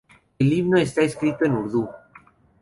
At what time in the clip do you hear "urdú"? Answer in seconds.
1.51-1.87